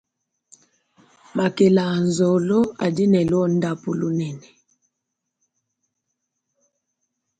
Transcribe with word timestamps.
Makela 1.37 1.83
a 1.95 1.97
nzolo 2.05 2.59
adi 2.85 3.05
ne 3.09 3.21
londampu 3.31 3.89
lunene. 3.99 4.47